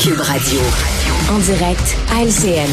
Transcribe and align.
Cube 0.00 0.20
Radio. 0.20 0.60
En 1.32 1.38
direct 1.40 1.96
à 2.12 2.22
LCN. 2.22 2.70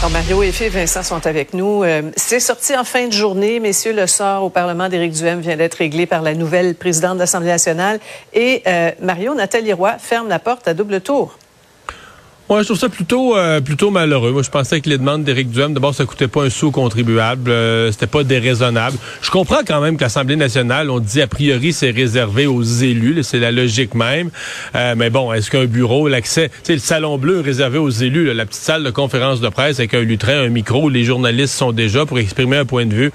Alors 0.00 0.10
Mario 0.10 0.42
et 0.42 0.50
Vincent 0.50 1.04
sont 1.04 1.24
avec 1.28 1.54
nous. 1.54 1.84
Euh, 1.84 2.10
c'est 2.16 2.40
sorti 2.40 2.76
en 2.76 2.82
fin 2.82 3.06
de 3.06 3.12
journée, 3.12 3.60
messieurs, 3.60 3.92
le 3.92 4.08
sort 4.08 4.42
au 4.42 4.50
Parlement 4.50 4.88
d'Éric 4.88 5.12
Duhem 5.12 5.38
vient 5.38 5.56
d'être 5.56 5.74
réglé 5.74 6.06
par 6.06 6.22
la 6.22 6.34
nouvelle 6.34 6.74
présidente 6.74 7.14
de 7.14 7.20
l'Assemblée 7.20 7.50
nationale. 7.50 8.00
Et 8.32 8.64
euh, 8.66 8.90
Mario, 9.00 9.34
Nathalie 9.34 9.72
Roy 9.72 9.96
ferme 9.98 10.28
la 10.28 10.40
porte 10.40 10.66
à 10.66 10.74
double 10.74 11.00
tour. 11.00 11.38
Moi, 12.52 12.60
je 12.60 12.66
trouve 12.66 12.78
ça 12.78 12.90
plutôt 12.90 13.34
euh, 13.34 13.62
plutôt 13.62 13.90
malheureux. 13.90 14.30
Moi, 14.30 14.42
je 14.42 14.50
pensais 14.50 14.82
que 14.82 14.90
les 14.90 14.98
demandes 14.98 15.24
d'Éric 15.24 15.48
Duhem, 15.48 15.72
d'abord, 15.72 15.94
ça 15.94 16.04
coûtait 16.04 16.28
pas 16.28 16.42
un 16.42 16.50
sou 16.50 16.70
contribuable, 16.70 17.50
euh, 17.50 17.90
c'était 17.90 18.06
pas 18.06 18.24
déraisonnable. 18.24 18.98
Je 19.22 19.30
comprends 19.30 19.60
quand 19.66 19.80
même 19.80 19.96
que 19.96 20.02
l'Assemblée 20.02 20.36
nationale, 20.36 20.90
on 20.90 20.98
dit 20.98 21.22
a 21.22 21.26
priori, 21.26 21.72
c'est 21.72 21.92
réservé 21.92 22.44
aux 22.44 22.62
élus, 22.62 23.22
c'est 23.22 23.38
la 23.38 23.52
logique 23.52 23.94
même. 23.94 24.28
Euh, 24.74 24.94
mais 24.98 25.08
bon, 25.08 25.32
est-ce 25.32 25.50
qu'un 25.50 25.64
bureau, 25.64 26.08
l'accès, 26.08 26.50
le 26.68 26.76
salon 26.76 27.16
bleu 27.16 27.40
réservé 27.40 27.78
aux 27.78 27.88
élus, 27.88 28.34
la 28.34 28.44
petite 28.44 28.60
salle 28.60 28.84
de 28.84 28.90
conférence 28.90 29.40
de 29.40 29.48
presse 29.48 29.78
avec 29.78 29.94
un 29.94 30.02
lutrin, 30.02 30.42
un 30.42 30.50
micro, 30.50 30.82
où 30.82 30.88
les 30.90 31.04
journalistes 31.04 31.54
sont 31.54 31.72
déjà 31.72 32.04
pour 32.04 32.18
exprimer 32.18 32.58
un 32.58 32.66
point 32.66 32.84
de 32.84 32.94
vue. 32.94 33.12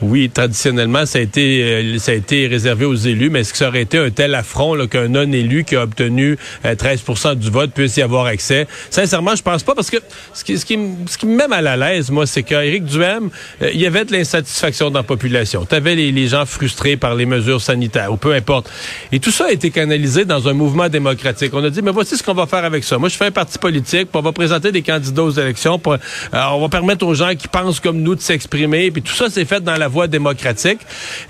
Oui, 0.00 0.30
traditionnellement, 0.30 1.04
ça 1.04 1.18
a 1.18 1.20
été 1.20 1.98
ça 1.98 2.12
a 2.12 2.14
été 2.14 2.46
réservé 2.46 2.86
aux 2.86 2.94
élus, 2.94 3.28
mais 3.28 3.40
est-ce 3.40 3.52
que 3.52 3.58
ça 3.58 3.68
aurait 3.68 3.82
été 3.82 3.98
un 3.98 4.08
tel 4.08 4.34
affront 4.34 4.86
qu'un 4.86 5.08
non-élu 5.08 5.64
qui 5.64 5.76
a 5.76 5.82
obtenu 5.82 6.38
13% 6.64 7.34
du 7.34 7.50
vote 7.50 7.72
puisse 7.72 7.98
y 7.98 8.00
avoir 8.00 8.24
accès? 8.24 8.66
Sincèrement, 8.90 9.34
je 9.34 9.42
pense 9.42 9.62
pas 9.62 9.74
parce 9.74 9.90
que 9.90 9.98
ce 10.34 10.44
qui, 10.44 10.58
ce 10.58 10.64
qui, 10.64 10.78
ce 11.08 11.18
qui 11.18 11.26
me 11.26 11.36
met 11.36 11.48
mal 11.48 11.66
à 11.66 11.76
l'aise, 11.76 12.10
moi, 12.10 12.26
c'est 12.26 12.42
qu'Éric 12.42 12.84
Duhem, 12.84 13.30
euh, 13.62 13.70
il 13.72 13.80
y 13.80 13.86
avait 13.86 14.04
de 14.04 14.12
l'insatisfaction 14.12 14.90
dans 14.90 15.00
la 15.00 15.02
population. 15.04 15.66
Tu 15.68 15.74
avais 15.74 15.94
les, 15.94 16.12
les, 16.12 16.28
gens 16.28 16.44
frustrés 16.46 16.96
par 16.96 17.14
les 17.14 17.26
mesures 17.26 17.60
sanitaires 17.60 18.12
ou 18.12 18.16
peu 18.16 18.34
importe. 18.34 18.70
Et 19.12 19.20
tout 19.20 19.30
ça 19.30 19.46
a 19.46 19.50
été 19.50 19.70
canalisé 19.70 20.24
dans 20.24 20.48
un 20.48 20.52
mouvement 20.52 20.88
démocratique. 20.88 21.52
On 21.54 21.64
a 21.64 21.70
dit, 21.70 21.82
mais 21.82 21.90
voici 21.90 22.16
ce 22.16 22.22
qu'on 22.22 22.34
va 22.34 22.46
faire 22.46 22.64
avec 22.64 22.84
ça. 22.84 22.98
Moi, 22.98 23.08
je 23.08 23.16
fais 23.16 23.26
un 23.26 23.30
parti 23.30 23.58
politique, 23.58 24.10
puis 24.10 24.18
on 24.18 24.22
va 24.22 24.32
présenter 24.32 24.72
des 24.72 24.82
candidats 24.82 25.22
aux 25.22 25.30
élections, 25.30 25.80
euh, 25.86 25.96
on 26.32 26.60
va 26.60 26.68
permettre 26.68 27.06
aux 27.06 27.14
gens 27.14 27.34
qui 27.34 27.48
pensent 27.48 27.80
comme 27.80 28.00
nous 28.00 28.14
de 28.14 28.20
s'exprimer, 28.20 28.90
puis 28.90 29.02
tout 29.02 29.14
ça 29.14 29.30
s'est 29.30 29.44
fait 29.44 29.60
dans 29.60 29.76
la 29.76 29.88
voie 29.88 30.06
démocratique. 30.06 30.80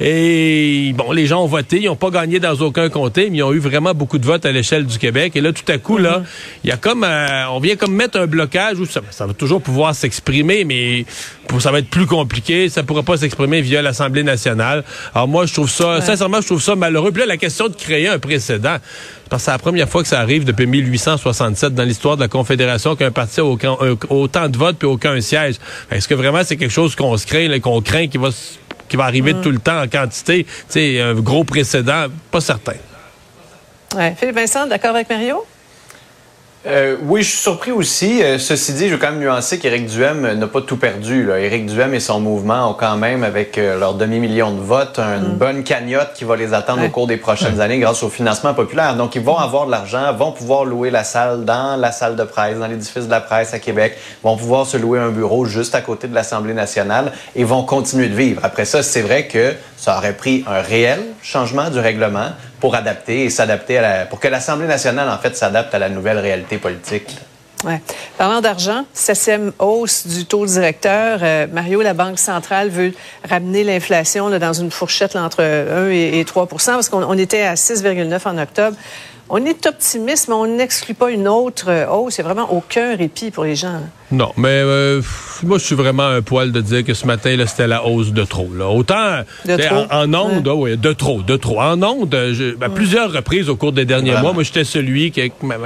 Et 0.00 0.92
bon, 0.96 1.12
les 1.12 1.26
gens 1.26 1.42
ont 1.42 1.46
voté, 1.46 1.80
ils 1.80 1.86
n'ont 1.86 1.96
pas 1.96 2.10
gagné 2.10 2.40
dans 2.40 2.54
aucun 2.54 2.88
comté, 2.88 3.28
mais 3.30 3.38
ils 3.38 3.42
ont 3.42 3.52
eu 3.52 3.58
vraiment 3.58 3.94
beaucoup 3.94 4.18
de 4.18 4.26
votes 4.26 4.46
à 4.46 4.52
l'échelle 4.52 4.86
du 4.86 4.98
Québec. 4.98 5.32
Et 5.36 5.40
là, 5.40 5.52
tout 5.52 5.70
à 5.70 5.78
coup, 5.78 5.98
là, 5.98 6.22
il 6.64 6.70
y 6.70 6.72
a 6.72 6.76
comme... 6.76 7.04
Euh, 7.04 7.27
euh, 7.28 7.44
on 7.50 7.60
vient 7.60 7.76
comme 7.76 7.94
mettre 7.94 8.18
un 8.18 8.26
blocage 8.26 8.78
où 8.78 8.86
ça, 8.86 9.00
va 9.00 9.34
toujours 9.34 9.60
pouvoir 9.60 9.94
s'exprimer, 9.94 10.64
mais 10.64 11.04
ça 11.58 11.70
va 11.70 11.80
être 11.80 11.90
plus 11.90 12.06
compliqué. 12.06 12.68
Ça 12.68 12.82
pourra 12.82 13.02
pas 13.02 13.16
s'exprimer 13.16 13.60
via 13.60 13.82
l'Assemblée 13.82 14.22
nationale. 14.22 14.84
Alors 15.14 15.28
moi, 15.28 15.44
je 15.44 15.52
trouve 15.52 15.70
ça, 15.70 16.00
sincèrement, 16.00 16.40
je 16.40 16.46
trouve 16.46 16.62
ça 16.62 16.74
malheureux. 16.74 17.12
Puis 17.12 17.20
là, 17.20 17.26
la 17.26 17.36
question 17.36 17.68
de 17.68 17.74
créer 17.74 18.08
un 18.08 18.18
précédent, 18.18 18.76
parce 19.28 19.42
que 19.42 19.44
c'est 19.46 19.50
la 19.50 19.58
première 19.58 19.88
fois 19.88 20.02
que 20.02 20.08
ça 20.08 20.20
arrive 20.20 20.44
depuis 20.44 20.66
1867 20.66 21.74
dans 21.74 21.82
l'histoire 21.82 22.16
de 22.16 22.22
la 22.22 22.28
Confédération 22.28 22.96
qu'un 22.96 23.10
parti 23.10 23.40
a 23.40 23.44
autant, 23.44 24.48
de 24.48 24.56
votes 24.56 24.78
puis 24.78 24.88
aucun 24.88 25.20
siège. 25.20 25.56
Est-ce 25.90 26.08
que 26.08 26.14
vraiment 26.14 26.40
c'est 26.44 26.56
quelque 26.56 26.72
chose 26.72 26.94
qu'on 26.94 27.16
se 27.16 27.26
craint, 27.26 27.58
qu'on 27.60 27.82
craint 27.82 28.06
qui 28.08 28.18
va 28.18 28.30
qui 28.88 28.96
va 28.96 29.04
arriver 29.04 29.34
tout 29.42 29.50
le 29.50 29.58
temps 29.58 29.82
en 29.82 29.86
quantité? 29.86 30.46
C'est 30.68 31.00
un 31.00 31.14
gros 31.14 31.44
précédent, 31.44 32.06
pas 32.30 32.40
certain. 32.40 32.72
Ouais. 33.94 34.14
Philippe 34.18 34.36
Vincent, 34.36 34.66
d'accord 34.66 34.94
avec 34.94 35.10
Mario? 35.10 35.44
Euh, 36.66 36.96
oui, 37.04 37.22
je 37.22 37.28
suis 37.28 37.38
surpris 37.38 37.70
aussi. 37.70 38.20
Euh, 38.22 38.36
ceci 38.38 38.72
dit, 38.72 38.88
je 38.88 38.94
veux 38.94 38.98
quand 38.98 39.12
même 39.12 39.20
nuancer 39.20 39.60
qu'Éric 39.60 39.86
Duhem 39.86 40.32
n'a 40.32 40.46
pas 40.48 40.60
tout 40.60 40.76
perdu. 40.76 41.24
Là. 41.24 41.38
Éric 41.38 41.66
Duhem 41.66 41.94
et 41.94 42.00
son 42.00 42.18
mouvement 42.18 42.70
ont 42.70 42.74
quand 42.74 42.96
même, 42.96 43.22
avec 43.22 43.56
euh, 43.58 43.78
leur 43.78 43.94
demi-million 43.94 44.50
de 44.50 44.60
votes, 44.60 44.98
une 44.98 45.34
mm. 45.34 45.38
bonne 45.38 45.62
cagnotte 45.62 46.14
qui 46.14 46.24
va 46.24 46.34
les 46.34 46.54
attendre 46.54 46.84
au 46.84 46.88
cours 46.88 47.06
des 47.06 47.16
prochaines 47.16 47.60
années 47.60 47.78
grâce 47.78 48.02
au 48.02 48.08
financement 48.08 48.54
populaire. 48.54 48.96
Donc, 48.96 49.14
ils 49.14 49.22
vont 49.22 49.38
avoir 49.38 49.66
de 49.66 49.70
l'argent, 49.70 50.12
vont 50.14 50.32
pouvoir 50.32 50.64
louer 50.64 50.90
la 50.90 51.04
salle 51.04 51.44
dans 51.44 51.76
la 51.76 51.92
salle 51.92 52.16
de 52.16 52.24
presse, 52.24 52.58
dans 52.58 52.66
l'édifice 52.66 53.06
de 53.06 53.10
la 53.10 53.20
presse 53.20 53.54
à 53.54 53.60
Québec, 53.60 53.96
vont 54.24 54.36
pouvoir 54.36 54.66
se 54.66 54.76
louer 54.76 54.98
un 54.98 55.10
bureau 55.10 55.44
juste 55.44 55.76
à 55.76 55.80
côté 55.80 56.08
de 56.08 56.14
l'Assemblée 56.14 56.54
nationale 56.54 57.12
et 57.36 57.44
vont 57.44 57.62
continuer 57.62 58.08
de 58.08 58.16
vivre. 58.16 58.40
Après 58.42 58.64
ça, 58.64 58.82
c'est 58.82 59.02
vrai 59.02 59.28
que 59.28 59.54
ça 59.76 59.96
aurait 59.96 60.16
pris 60.16 60.44
un 60.48 60.60
réel 60.60 60.98
changement 61.22 61.70
du 61.70 61.78
règlement 61.78 62.30
pour 62.60 62.74
adapter 62.74 63.24
et 63.24 63.30
s'adapter 63.30 63.78
à 63.78 64.06
pour 64.06 64.20
que 64.20 64.28
l'Assemblée 64.28 64.66
nationale, 64.66 65.08
en 65.08 65.18
fait, 65.18 65.36
s'adapte 65.36 65.74
à 65.74 65.78
la 65.78 65.88
nouvelle 65.88 66.18
réalité 66.18 66.58
politique. 66.58 67.16
Ouais. 67.64 67.80
Parlant 68.16 68.40
d'argent, 68.40 68.84
septième 68.92 69.52
hausse 69.58 70.06
du 70.06 70.26
taux 70.26 70.46
directeur. 70.46 71.18
Euh, 71.22 71.48
Mario, 71.50 71.82
la 71.82 71.92
Banque 71.92 72.18
centrale 72.20 72.68
veut 72.68 72.92
ramener 73.28 73.64
l'inflation 73.64 74.30
dans 74.30 74.52
une 74.52 74.70
fourchette 74.70 75.16
entre 75.16 75.42
1 75.42 75.90
et, 75.90 76.24
3 76.24 76.46
parce 76.46 76.88
qu'on 76.88 77.18
était 77.18 77.42
à 77.42 77.54
6,9 77.54 78.28
en 78.28 78.38
octobre. 78.38 78.76
On 79.28 79.44
est 79.44 79.66
optimiste, 79.66 80.28
mais 80.28 80.34
on 80.34 80.46
n'exclut 80.46 80.94
pas 80.94 81.10
une 81.10 81.26
autre 81.26 81.66
euh, 81.68 81.88
hausse. 81.88 82.18
Il 82.18 82.24
n'y 82.24 82.30
a 82.30 82.32
vraiment 82.32 82.52
aucun 82.52 82.96
répit 82.96 83.30
pour 83.30 83.44
les 83.44 83.56
gens. 83.56 83.80
Non, 84.10 84.32
mais 84.38 84.48
euh, 84.48 85.02
moi, 85.42 85.58
je 85.58 85.64
suis 85.64 85.74
vraiment 85.74 86.06
un 86.06 86.22
poil 86.22 86.50
de 86.50 86.60
dire 86.62 86.82
que 86.82 86.94
ce 86.94 87.06
matin, 87.06 87.36
c'était 87.46 87.66
la 87.66 87.84
hausse 87.84 88.12
de 88.12 88.24
trop. 88.24 88.48
Là. 88.54 88.68
Autant 88.68 89.22
En, 89.90 90.14
ondes, 90.14 90.48
oui, 90.48 90.76
de 90.78 90.92
trop, 90.92 91.22
de 91.22 91.36
trop. 91.36 91.60
En 91.60 91.82
ondes, 91.82 92.14
à 92.60 92.68
plusieurs 92.70 93.12
reprises 93.12 93.50
au 93.50 93.56
cours 93.56 93.72
des 93.72 93.84
derniers 93.84 94.16
mois, 94.16 94.32
moi, 94.32 94.42
j'étais 94.42 94.64
celui 94.64 95.10
qui, 95.10 95.20
avec 95.20 95.42
ma, 95.42 95.56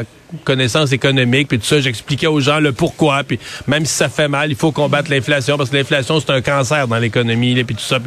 connaissance 0.44 0.92
économique, 0.92 1.48
puis 1.48 1.58
tout 1.58 1.66
ça, 1.66 1.80
j'expliquais 1.80 2.26
aux 2.26 2.40
gens 2.40 2.58
le 2.58 2.72
pourquoi, 2.72 3.22
puis 3.22 3.38
même 3.66 3.84
si 3.84 3.94
ça 3.94 4.08
fait 4.08 4.28
mal, 4.28 4.50
il 4.50 4.56
faut 4.56 4.72
combattre 4.72 5.10
l'inflation, 5.10 5.56
parce 5.56 5.70
que 5.70 5.76
l'inflation, 5.76 6.20
c'est 6.20 6.30
un 6.30 6.40
cancer 6.40 6.88
dans 6.88 6.98
l'économie, 6.98 7.62
puis 7.64 7.74
tout 7.74 7.82
ça. 7.82 7.98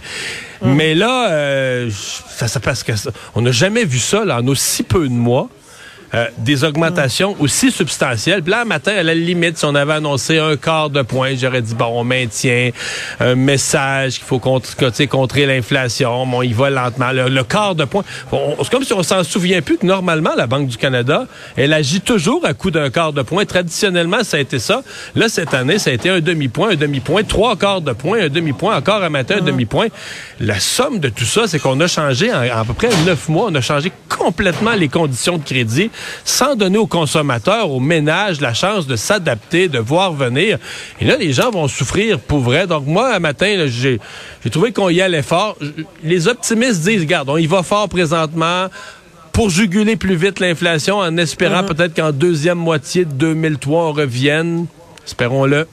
Mais 0.64 0.96
là, 0.96 1.32
euh, 1.32 1.90
ça, 1.92 2.48
ça 2.48 2.60
parce 2.60 2.84
que 2.84 2.94
on 3.36 3.42
n'a 3.42 3.52
jamais 3.52 3.86
vu 3.86 4.00
ça 4.00 4.26
là, 4.26 4.42
en 4.42 4.48
aussi 4.48 4.84
peu 4.84 5.08
de 5.08 5.14
mois. 5.14 5.50
Euh, 6.16 6.28
des 6.38 6.64
augmentations 6.64 7.36
aussi 7.40 7.72
substantielles. 7.72 8.42
Puis 8.42 8.52
là, 8.52 8.64
matin, 8.64 8.94
à 8.96 9.04
la 9.04 9.14
limite, 9.14 9.58
si 9.58 9.66
on 9.66 9.76
avait 9.76 9.96
annoncé 9.96 10.38
un 10.38 10.56
quart 10.56 10.90
de 10.90 11.02
point, 11.02 11.36
j'aurais 11.36 11.62
dit, 11.62 11.76
bon, 11.76 11.88
on 11.88 12.04
maintient 12.06 12.70
un 13.20 13.36
message 13.36 14.16
qu'il 14.16 14.24
faut 14.24 14.40
contrer, 14.40 15.08
contrer 15.08 15.46
l'inflation. 15.46 16.26
Bon, 16.26 16.42
il 16.42 16.56
va 16.56 16.70
lentement. 16.70 17.12
Le, 17.12 17.44
quart 17.44 17.76
de 17.76 17.84
point, 17.84 18.04
c'est 18.32 18.70
comme 18.70 18.86
si 18.86 18.94
on 18.94 19.04
s'en 19.04 19.26
souvient 19.26 19.62
plus 19.62 19.78
que 19.78 19.86
normalement, 19.86 20.32
la 20.38 20.48
Banque 20.48 20.68
du 20.68 20.78
Canada, 20.78 21.28
elle 21.58 21.74
agit 21.74 22.00
toujours 22.00 22.46
à 22.46 22.54
coup 22.54 22.72
d'un 22.72 22.90
quart 22.90 23.12
de 23.12 23.22
point. 23.22 23.44
Traditionnellement, 23.44 24.24
ça 24.24 24.38
a 24.38 24.40
été 24.40 24.60
ça. 24.60 24.84
Là, 25.16 25.28
cette 25.28 25.54
année, 25.54 25.80
ça 25.80 25.90
a 25.90 25.94
été 25.94 26.10
un 26.10 26.22
demi-point, 26.22 26.72
un 26.72 26.76
demi-point, 26.76 27.24
trois 27.24 27.58
quarts 27.58 27.82
de 27.82 27.92
point, 27.92 28.22
un 28.22 28.30
demi-point, 28.30 28.78
encore 28.78 29.04
un 29.04 29.10
matin, 29.10 29.36
un 29.36 29.40
ah. 29.42 29.46
demi-point. 29.48 29.88
La 30.40 30.62
somme 30.62 31.00
de 31.00 31.10
tout 31.10 31.26
ça, 31.26 31.48
c'est 31.48 31.60
qu'on 31.60 31.80
a 31.82 31.88
changé 31.88 32.34
en, 32.34 32.38
en 32.38 32.62
à 32.62 32.64
peu 32.64 32.74
près 32.74 32.90
neuf 33.06 33.28
mois, 33.28 33.48
on 33.50 33.56
a 33.56 33.62
changé 33.62 33.92
complètement 34.08 34.76
les 34.76 34.88
conditions 34.88 35.38
de 35.38 35.44
crédit 35.44 35.92
sans 36.24 36.56
donner 36.56 36.78
aux 36.78 36.88
consommateurs, 36.88 37.70
aux 37.70 37.80
ménages, 37.80 38.42
la 38.42 38.54
chance 38.54 38.88
de 38.88 38.96
s'adapter, 38.96 39.68
de 39.68 39.80
voir 39.80 40.14
venir. 40.14 40.58
Et 41.00 41.06
là, 41.06 41.16
les 41.18 41.34
gens 41.34 41.52
vont 41.52 41.68
souffrir 41.68 42.20
pour 42.20 42.40
vrai. 42.40 42.68
Donc 42.68 42.86
moi, 42.86 43.16
un 43.16 43.20
matin, 43.20 43.66
j'ai 43.68 44.00
trouvé 44.52 44.72
qu'on 44.72 44.90
y 44.90 45.02
allait 45.02 45.22
fort. 45.22 45.58
Les 46.04 46.28
optimistes 46.28 46.82
disent, 46.82 47.02
regarde, 47.02 47.30
on 47.30 47.38
y 47.38 47.48
va 47.48 47.64
fort 47.64 47.90
présentement 47.90 48.68
pour 49.32 49.50
juguler 49.50 49.98
plus 49.98 50.16
vite 50.16 50.40
l'inflation 50.40 51.00
en 51.00 51.18
espérant 51.18 51.62
uh-huh. 51.62 51.76
peut-être 51.76 51.94
qu'en 51.94 52.12
deuxième 52.12 52.58
moitié 52.58 53.04
de 53.04 53.12
2003, 53.12 53.84
on 53.84 53.92
revienne. 53.92 54.66
Espérons-le. 55.06 55.68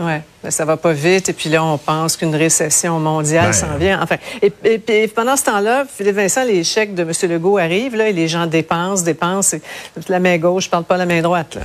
Oui, 0.00 0.12
ben, 0.44 0.50
ça 0.50 0.64
va 0.64 0.76
pas 0.76 0.92
vite. 0.92 1.28
Et 1.28 1.32
puis 1.32 1.50
là, 1.50 1.64
on 1.64 1.76
pense 1.76 2.16
qu'une 2.16 2.34
récession 2.34 3.00
mondiale 3.00 3.46
ben. 3.46 3.52
s'en 3.52 3.76
vient. 3.76 4.00
Enfin, 4.00 4.16
et, 4.40 5.08
pendant 5.08 5.36
ce 5.36 5.44
temps-là, 5.44 5.84
Philippe 5.92 6.14
Vincent, 6.14 6.44
les 6.44 6.62
chèques 6.62 6.94
de 6.94 7.02
M. 7.02 7.12
Legault 7.30 7.58
arrivent, 7.58 7.96
là, 7.96 8.08
et 8.08 8.12
les 8.12 8.28
gens 8.28 8.46
dépensent, 8.46 9.02
dépensent. 9.02 9.56
La 10.08 10.20
main 10.20 10.38
gauche, 10.38 10.64
je 10.64 10.70
parle 10.70 10.84
pas 10.84 10.96
la 10.96 11.06
main 11.06 11.20
droite. 11.20 11.56
Là. 11.56 11.62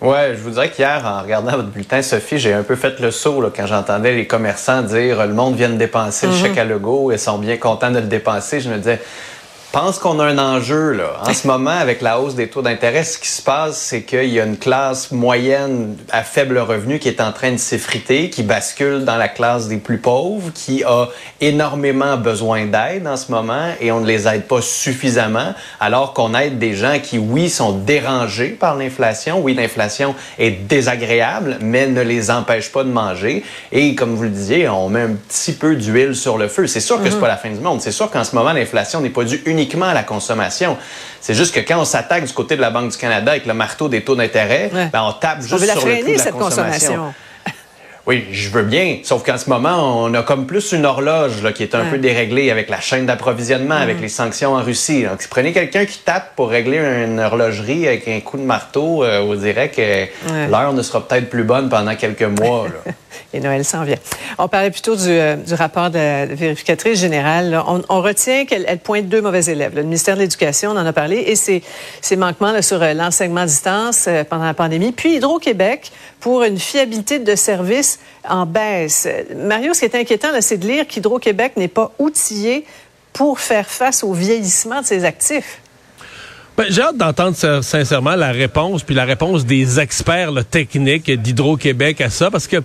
Ouais, 0.00 0.34
je 0.36 0.42
vous 0.42 0.50
dirais 0.50 0.70
qu'hier, 0.70 1.02
en 1.06 1.22
regardant 1.22 1.52
votre 1.52 1.68
bulletin, 1.68 2.02
Sophie, 2.02 2.38
j'ai 2.38 2.52
un 2.52 2.64
peu 2.64 2.76
fait 2.76 2.98
le 3.00 3.10
saut 3.10 3.40
là, 3.40 3.48
quand 3.54 3.66
j'entendais 3.66 4.14
les 4.14 4.26
commerçants 4.26 4.82
dire 4.82 5.26
le 5.26 5.32
monde 5.32 5.54
vient 5.54 5.70
de 5.70 5.76
dépenser 5.76 6.26
le 6.26 6.32
mm-hmm. 6.32 6.42
chèque 6.42 6.58
à 6.58 6.64
Legault 6.64 7.12
et 7.12 7.18
sont 7.18 7.38
bien 7.38 7.56
contents 7.56 7.90
de 7.90 8.00
le 8.00 8.06
dépenser. 8.06 8.60
Je 8.60 8.68
me 8.68 8.76
disais, 8.76 9.00
pense 9.78 9.98
qu'on 9.98 10.18
a 10.20 10.24
un 10.24 10.38
enjeu 10.38 10.92
là. 10.92 11.20
En 11.26 11.34
ce 11.34 11.46
moment, 11.46 11.68
avec 11.68 12.00
la 12.00 12.18
hausse 12.18 12.34
des 12.34 12.48
taux 12.48 12.62
d'intérêt, 12.62 13.04
ce 13.04 13.18
qui 13.18 13.28
se 13.28 13.42
passe, 13.42 13.76
c'est 13.76 14.04
qu'il 14.04 14.32
y 14.32 14.40
a 14.40 14.44
une 14.46 14.56
classe 14.56 15.12
moyenne 15.12 15.98
à 16.10 16.22
faible 16.22 16.56
revenu 16.56 16.98
qui 16.98 17.08
est 17.08 17.20
en 17.20 17.30
train 17.30 17.52
de 17.52 17.58
s'effriter, 17.58 18.30
qui 18.30 18.42
bascule 18.42 19.04
dans 19.04 19.18
la 19.18 19.28
classe 19.28 19.68
des 19.68 19.76
plus 19.76 19.98
pauvres, 19.98 20.50
qui 20.54 20.82
a 20.82 21.08
énormément 21.42 22.16
besoin 22.16 22.64
d'aide 22.64 23.06
en 23.06 23.18
ce 23.18 23.30
moment 23.30 23.68
et 23.78 23.92
on 23.92 24.00
ne 24.00 24.06
les 24.06 24.26
aide 24.26 24.44
pas 24.44 24.62
suffisamment, 24.62 25.52
alors 25.78 26.14
qu'on 26.14 26.32
aide 26.34 26.58
des 26.58 26.72
gens 26.72 26.98
qui, 27.02 27.18
oui, 27.18 27.50
sont 27.50 27.72
dérangés 27.72 28.56
par 28.58 28.76
l'inflation. 28.76 29.42
Oui, 29.42 29.52
l'inflation 29.52 30.14
est 30.38 30.52
désagréable, 30.52 31.58
mais 31.60 31.86
ne 31.86 32.00
les 32.00 32.30
empêche 32.30 32.72
pas 32.72 32.82
de 32.82 32.88
manger. 32.88 33.44
Et 33.72 33.94
comme 33.94 34.14
vous 34.14 34.22
le 34.22 34.30
disiez, 34.30 34.70
on 34.70 34.88
met 34.88 35.02
un 35.02 35.16
petit 35.28 35.52
peu 35.52 35.76
d'huile 35.76 36.14
sur 36.14 36.38
le 36.38 36.48
feu. 36.48 36.66
C'est 36.66 36.80
sûr 36.80 36.96
que 37.02 37.10
c'est 37.10 37.16
mhm. 37.16 37.20
pas 37.20 37.28
la 37.28 37.36
fin 37.36 37.50
du 37.50 37.60
monde. 37.60 37.82
C'est 37.82 37.92
sûr 37.92 38.10
qu'en 38.10 38.24
ce 38.24 38.34
moment, 38.34 38.54
l'inflation 38.54 39.02
n'est 39.02 39.10
pas 39.10 39.24
due 39.24 39.42
uniquement 39.44 39.65
uniquement 39.66 39.86
à 39.86 39.94
la 39.94 40.04
consommation. 40.04 40.78
C'est 41.20 41.34
juste 41.34 41.54
que 41.54 41.60
quand 41.60 41.80
on 41.80 41.84
s'attaque 41.84 42.24
du 42.24 42.32
côté 42.32 42.56
de 42.56 42.60
la 42.60 42.70
Banque 42.70 42.92
du 42.92 42.96
Canada 42.96 43.32
avec 43.32 43.46
le 43.46 43.54
marteau 43.54 43.88
des 43.88 44.02
taux 44.04 44.14
d'intérêt, 44.14 44.70
ben, 44.72 45.02
on 45.02 45.12
tape 45.12 45.42
juste 45.42 45.48
sur 45.48 45.86
le 45.86 46.02
prix 46.02 46.16
de 46.16 46.24
la 46.24 46.32
consommation. 46.32 47.14
Oui, 48.06 48.24
je 48.30 48.50
veux 48.50 48.62
bien. 48.62 48.98
Sauf 49.02 49.24
qu'en 49.24 49.36
ce 49.36 49.50
moment, 49.50 50.04
on 50.04 50.14
a 50.14 50.22
comme 50.22 50.46
plus 50.46 50.70
une 50.70 50.86
horloge 50.86 51.42
là, 51.42 51.52
qui 51.52 51.64
est 51.64 51.74
un 51.74 51.86
peu 51.86 51.98
déréglée 51.98 52.52
avec 52.52 52.68
la 52.68 52.80
chaîne 52.80 53.04
d'approvisionnement, 53.04 53.74
avec 53.74 54.00
les 54.00 54.08
sanctions 54.08 54.54
en 54.54 54.62
Russie. 54.62 55.02
Donc, 55.02 55.22
si 55.22 55.28
prenez 55.28 55.52
quelqu'un 55.52 55.86
qui 55.86 55.98
tape 55.98 56.36
pour 56.36 56.50
régler 56.50 56.78
une 56.78 57.18
horlogerie 57.18 57.88
avec 57.88 58.06
un 58.06 58.20
coup 58.20 58.38
de 58.38 58.44
marteau, 58.44 59.02
euh, 59.02 59.22
on 59.22 59.34
dirait 59.34 59.70
que 59.70 60.06
l'heure 60.48 60.72
ne 60.72 60.82
sera 60.82 61.06
peut-être 61.06 61.28
plus 61.28 61.42
bonne 61.42 61.68
pendant 61.68 61.96
quelques 61.96 62.22
mois. 62.22 62.68
Et 63.34 63.40
Noël 63.40 63.64
s'en 63.64 63.82
vient. 63.82 63.96
On 64.38 64.46
parlait 64.46 64.70
plutôt 64.70 64.94
du, 64.94 65.08
euh, 65.08 65.34
du 65.34 65.54
rapport 65.54 65.90
de 65.90 65.98
la 65.98 66.26
vérificatrice 66.26 67.00
générale. 67.00 67.60
On, 67.66 67.82
on, 67.88 68.00
retient 68.00 68.44
qu'elle 68.44 68.64
pointe 68.78 69.08
deux 69.08 69.20
mauvais 69.20 69.44
élèves. 69.46 69.74
Le 69.74 69.82
ministère 69.82 70.14
de 70.14 70.20
l'Éducation, 70.20 70.70
on 70.70 70.76
en 70.76 70.86
a 70.86 70.92
parlé, 70.92 71.16
et 71.26 71.34
ses, 71.34 71.62
ses 72.00 72.14
manquements 72.14 72.52
là, 72.52 72.62
sur 72.62 72.80
euh, 72.80 72.94
l'enseignement 72.94 73.40
à 73.40 73.46
distance 73.46 74.08
pendant 74.30 74.44
la 74.44 74.54
pandémie. 74.54 74.92
Puis 74.92 75.16
Hydro-Québec 75.16 75.90
pour 76.26 76.42
une 76.42 76.58
fiabilité 76.58 77.20
de 77.20 77.36
service 77.36 78.00
en 78.28 78.46
baisse. 78.46 79.06
Mario, 79.36 79.74
ce 79.74 79.78
qui 79.78 79.84
est 79.84 79.94
inquiétant, 79.94 80.30
c'est 80.40 80.56
de 80.56 80.66
lire 80.66 80.84
qu'Hydro-Québec 80.88 81.52
n'est 81.56 81.68
pas 81.68 81.92
outillé 82.00 82.66
pour 83.12 83.38
faire 83.38 83.70
face 83.70 84.02
au 84.02 84.12
vieillissement 84.12 84.80
de 84.80 84.86
ses 84.86 85.04
actifs. 85.04 85.60
Ben, 86.56 86.64
j'ai 86.70 86.80
hâte 86.80 86.96
d'entendre 86.96 87.36
sincèrement 87.62 88.14
la 88.14 88.32
réponse, 88.32 88.82
puis 88.82 88.94
la 88.94 89.04
réponse 89.04 89.44
des 89.44 89.78
experts 89.78 90.32
techniques 90.50 91.10
d'Hydro-Québec 91.10 92.00
à 92.00 92.08
ça, 92.08 92.30
parce 92.30 92.46
que, 92.46 92.56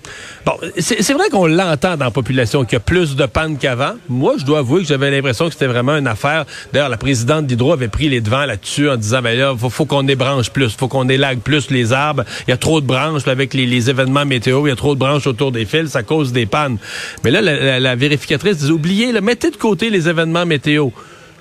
bon, 0.45 0.53
c'est 0.79 1.11
vrai 1.11 1.29
qu'on 1.29 1.45
l'entend 1.45 1.97
dans 1.97 2.05
la 2.05 2.11
population, 2.11 2.63
qu'il 2.63 2.73
y 2.73 2.77
a 2.77 2.79
plus 2.79 3.17
de 3.17 3.25
panne 3.25 3.57
qu'avant. 3.57 3.95
Moi, 4.07 4.35
je 4.37 4.45
dois 4.45 4.59
avouer 4.59 4.83
que 4.83 4.87
j'avais 4.87 5.11
l'impression 5.11 5.47
que 5.47 5.53
c'était 5.53 5.67
vraiment 5.67 5.97
une 5.97 6.07
affaire. 6.07 6.45
D'ailleurs, 6.71 6.87
la 6.87 6.95
présidente 6.95 7.47
d'Hydro 7.47 7.73
avait 7.73 7.89
pris 7.89 8.07
les 8.07 8.21
devants 8.21 8.45
là-dessus 8.45 8.89
en 8.89 8.95
disant, 8.95 9.21
ben 9.21 9.37
là, 9.37 9.53
faut, 9.57 9.69
faut 9.69 9.85
qu'on 9.85 10.07
ébranche 10.07 10.51
plus, 10.51 10.69
faut 10.69 10.87
qu'on 10.87 11.09
élague 11.09 11.39
plus 11.39 11.69
les 11.69 11.91
arbres. 11.91 12.23
Il 12.47 12.51
y 12.51 12.53
a 12.53 12.57
trop 12.57 12.79
de 12.79 12.85
branches 12.85 13.27
avec 13.27 13.53
les, 13.53 13.89
événements 13.89 14.25
météo, 14.25 14.67
il 14.67 14.69
y 14.69 14.73
a 14.73 14.77
trop 14.77 14.93
de 14.93 14.99
branches 14.99 15.27
autour 15.27 15.51
des 15.51 15.65
fils, 15.65 15.89
ça 15.89 16.03
cause 16.03 16.31
des 16.31 16.45
pannes. 16.45 16.77
Mais 17.25 17.31
là, 17.31 17.41
la, 17.41 17.95
vérificatrice 17.95 18.59
dit, 18.59 18.71
oubliez, 18.71 19.11
mettez 19.19 19.51
de 19.51 19.57
côté 19.57 19.89
les 19.89 20.07
événements 20.07 20.45
météo 20.45 20.91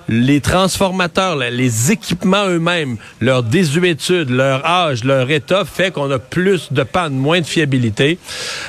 les 0.09 0.41
transformateurs, 0.41 1.35
les 1.35 1.91
équipements 1.91 2.47
eux-mêmes, 2.47 2.97
leur 3.19 3.43
désuétude, 3.43 4.29
leur 4.29 4.65
âge, 4.65 5.03
leur 5.03 5.29
état 5.29 5.65
fait 5.65 5.91
qu'on 5.91 6.09
a 6.11 6.19
plus 6.19 6.71
de 6.71 6.83
panne, 6.83 7.13
moins 7.13 7.41
de 7.41 7.45
fiabilité. 7.45 8.17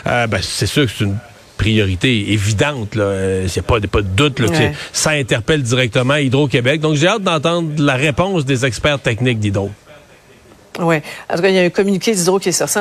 Euh, 0.06 0.26
ben, 0.26 0.40
c'est 0.42 0.66
sûr 0.66 0.86
que 0.86 0.92
c'est 0.96 1.04
une 1.04 1.18
priorité 1.56 2.32
évidente. 2.32 2.90
Il 2.94 2.98
n'y 2.98 3.04
euh, 3.04 3.46
a 3.56 3.62
pas, 3.62 3.80
pas 3.80 4.02
de 4.02 4.08
doute 4.08 4.34
que 4.34 4.46
ça 4.92 5.10
interpelle 5.10 5.62
directement 5.62 6.16
Hydro-Québec. 6.16 6.80
Donc, 6.80 6.96
j'ai 6.96 7.06
hâte 7.06 7.22
d'entendre 7.22 7.70
la 7.78 7.94
réponse 7.94 8.44
des 8.44 8.64
experts 8.66 8.98
techniques 8.98 9.38
d'Hydro. 9.38 9.70
Oui. 10.80 10.96
En 11.30 11.36
tout 11.36 11.42
cas, 11.42 11.48
il 11.48 11.54
y 11.54 11.58
a 11.58 11.62
un 11.62 11.70
communiqué 11.70 12.14
d'Hydro 12.14 12.38
qui 12.38 12.48
est 12.48 12.52
sorti 12.52 12.78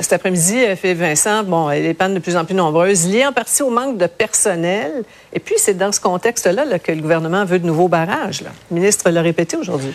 cet 0.00 0.12
après-midi. 0.14 0.64
Philippe 0.76 0.98
Vincent, 0.98 1.44
bon, 1.44 1.68
les 1.68 1.94
pannes 1.94 2.14
de 2.14 2.18
plus 2.18 2.36
en 2.36 2.44
plus 2.44 2.54
nombreuses, 2.54 3.06
liées 3.06 3.26
en 3.26 3.32
partie 3.32 3.62
au 3.62 3.70
manque 3.70 3.98
de 3.98 4.06
personnel. 4.06 5.04
Et 5.32 5.40
puis, 5.40 5.56
c'est 5.58 5.74
dans 5.74 5.92
ce 5.92 6.00
contexte-là 6.00 6.78
que 6.78 6.92
le 6.92 7.02
gouvernement 7.02 7.44
veut 7.44 7.58
de 7.58 7.66
nouveaux 7.66 7.88
barrages. 7.88 8.42
Le 8.70 8.76
ministre 8.76 9.10
l'a 9.10 9.20
répété 9.22 9.56
aujourd'hui. 9.56 9.92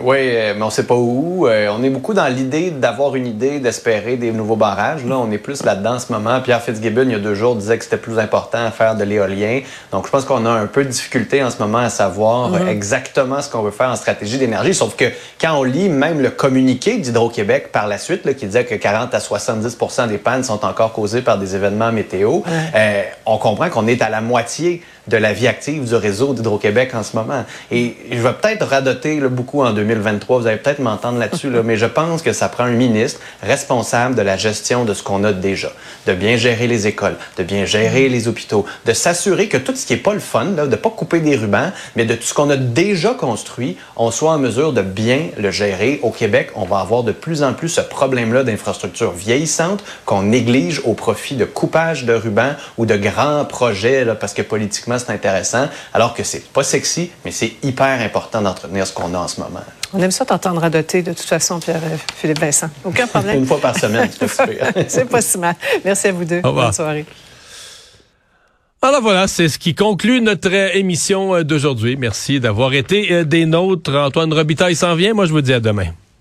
Oui, 0.00 0.16
euh, 0.20 0.54
mais 0.56 0.62
on 0.62 0.70
sait 0.70 0.86
pas 0.86 0.94
où. 0.94 1.46
Euh, 1.46 1.68
on 1.70 1.82
est 1.82 1.90
beaucoup 1.90 2.14
dans 2.14 2.26
l'idée 2.26 2.70
d'avoir 2.70 3.14
une 3.14 3.26
idée, 3.26 3.58
d'espérer 3.58 4.16
des 4.16 4.32
nouveaux 4.32 4.56
barrages. 4.56 5.04
Là, 5.04 5.18
on 5.18 5.30
est 5.30 5.38
plus 5.38 5.64
là-dedans 5.64 5.94
en 5.94 5.98
ce 5.98 6.12
moment. 6.12 6.40
Pierre 6.40 6.62
Fitzgibbon, 6.62 7.02
il 7.02 7.12
y 7.12 7.14
a 7.14 7.18
deux 7.18 7.34
jours, 7.34 7.56
disait 7.56 7.76
que 7.78 7.84
c'était 7.84 7.98
plus 7.98 8.18
important 8.18 8.64
à 8.64 8.70
faire 8.70 8.96
de 8.96 9.04
l'éolien. 9.04 9.60
Donc, 9.90 10.06
je 10.06 10.10
pense 10.10 10.24
qu'on 10.24 10.46
a 10.46 10.50
un 10.50 10.66
peu 10.66 10.84
de 10.84 10.88
difficulté 10.88 11.42
en 11.42 11.50
ce 11.50 11.58
moment 11.58 11.78
à 11.78 11.90
savoir 11.90 12.50
mhm. 12.50 12.68
exactement 12.68 13.42
ce 13.42 13.50
qu'on 13.50 13.62
veut 13.62 13.70
faire 13.70 13.90
en 13.90 13.96
stratégie 13.96 14.38
d'énergie. 14.38 14.74
Sauf 14.74 14.96
que 14.96 15.06
quand 15.40 15.58
on 15.58 15.62
lit 15.62 15.88
même 15.88 16.20
le 16.20 16.30
communiqué 16.30 16.96
d'Hydro-Québec 16.96 17.70
par 17.72 17.86
la 17.86 17.98
suite, 17.98 18.22
qui 18.36 18.46
disait 18.46 18.64
que 18.64 18.74
40 18.74 19.14
à 19.14 19.18
70% 19.18 20.08
des 20.08 20.18
pannes 20.18 20.44
sont 20.44 20.64
encore 20.64 20.92
causées 20.92 21.22
par 21.22 21.38
des 21.38 21.54
événements 21.54 21.92
météo, 21.92 22.40
euh, 22.74 23.02
on 23.26 23.36
comprend 23.36 23.68
qu'on 23.68 23.86
est 23.86 24.00
à 24.00 24.08
la 24.08 24.20
moitié 24.20 24.82
de 25.08 25.16
la 25.16 25.32
vie 25.32 25.48
active 25.48 25.84
du 25.84 25.94
réseau 25.94 26.34
d'Hydro-Québec 26.34 26.94
en 26.94 27.02
ce 27.02 27.16
moment. 27.16 27.44
Et 27.70 27.96
je 28.10 28.20
vais 28.20 28.32
peut-être 28.32 28.66
radoter 28.66 29.20
beaucoup 29.20 29.62
en 29.62 29.72
2023, 29.72 30.40
vous 30.40 30.46
allez 30.46 30.58
peut-être 30.58 30.78
m'entendre 30.78 31.18
là-dessus, 31.18 31.48
mais 31.64 31.76
je 31.76 31.86
pense 31.86 32.22
que 32.22 32.32
ça 32.32 32.48
prend 32.48 32.64
un 32.64 32.70
ministre 32.70 33.20
responsable 33.42 34.14
de 34.14 34.22
la 34.22 34.36
gestion 34.36 34.84
de 34.84 34.94
ce 34.94 35.02
qu'on 35.02 35.24
a 35.24 35.32
déjà, 35.32 35.72
de 36.06 36.12
bien 36.12 36.36
gérer 36.36 36.66
les 36.66 36.86
écoles, 36.86 37.16
de 37.36 37.42
bien 37.42 37.64
gérer 37.64 38.08
les 38.08 38.28
hôpitaux, 38.28 38.64
de 38.86 38.92
s'assurer 38.92 39.48
que 39.48 39.56
tout 39.56 39.74
ce 39.74 39.86
qui 39.86 39.94
est 39.94 39.96
pas 39.96 40.14
le 40.14 40.20
fun, 40.20 40.52
là, 40.56 40.66
de 40.66 40.76
pas 40.76 40.90
couper 40.90 41.20
des 41.20 41.36
rubans, 41.36 41.72
mais 41.96 42.04
de 42.04 42.14
tout 42.14 42.22
ce 42.22 42.34
qu'on 42.34 42.50
a 42.50 42.56
déjà 42.56 43.14
construit, 43.14 43.76
on 43.96 44.10
soit 44.10 44.30
en 44.30 44.38
mesure 44.38 44.72
de 44.72 44.82
bien 44.82 45.28
le 45.38 45.50
gérer. 45.50 45.98
Au 46.02 46.10
Québec, 46.10 46.50
on 46.54 46.64
va 46.64 46.78
avoir 46.78 47.02
de 47.02 47.12
plus 47.12 47.42
en 47.42 47.54
plus 47.54 47.68
ce 47.68 47.80
problème-là 47.80 48.44
d'infrastructures 48.44 49.12
vieillissantes 49.12 49.82
qu'on 50.04 50.22
néglige 50.22 50.80
au 50.84 50.94
profit 50.94 51.34
de 51.34 51.44
coupage 51.44 52.04
de 52.04 52.12
rubans 52.12 52.54
ou 52.78 52.86
de 52.86 52.96
grands 52.96 53.44
projets, 53.44 54.04
là, 54.04 54.14
parce 54.14 54.34
que 54.34 54.42
politiquement, 54.42 54.91
c'est 54.98 55.12
intéressant, 55.12 55.68
alors 55.92 56.14
que 56.14 56.22
c'est 56.24 56.44
pas 56.52 56.62
sexy, 56.62 57.10
mais 57.24 57.30
c'est 57.30 57.52
hyper 57.62 58.00
important 58.00 58.42
d'entretenir 58.42 58.86
ce 58.86 58.92
qu'on 58.92 59.14
a 59.14 59.18
en 59.18 59.28
ce 59.28 59.40
moment. 59.40 59.60
On 59.94 60.00
aime 60.00 60.10
ça 60.10 60.24
t'entendre 60.24 60.60
radoter 60.60 61.02
de 61.02 61.12
toute 61.12 61.26
façon, 61.26 61.60
Pierre-Philippe 61.60 62.40
Vincent. 62.40 62.70
Aucun 62.84 63.06
problème. 63.06 63.38
Une 63.38 63.46
fois 63.46 63.60
par 63.60 63.78
semaine, 63.78 64.08
c'est 64.10 64.36
pas 64.36 64.82
C'est 64.88 65.08
pas 65.08 65.20
si 65.20 65.38
mal. 65.38 65.54
Merci 65.84 66.08
à 66.08 66.12
vous 66.12 66.24
deux. 66.24 66.40
Bonne 66.40 66.72
soirée. 66.72 67.04
Alors 68.84 69.00
voilà, 69.00 69.28
c'est 69.28 69.48
ce 69.48 69.58
qui 69.58 69.76
conclut 69.76 70.20
notre 70.20 70.52
émission 70.52 71.42
d'aujourd'hui. 71.42 71.96
Merci 71.96 72.40
d'avoir 72.40 72.74
été 72.74 73.12
euh, 73.12 73.24
des 73.24 73.46
nôtres. 73.46 73.94
Antoine 73.94 74.32
Robitaille 74.32 74.74
s'en 74.74 74.96
vient. 74.96 75.14
Moi, 75.14 75.26
je 75.26 75.32
vous 75.32 75.40
dis 75.40 75.52
à 75.52 75.60
demain. 75.60 75.92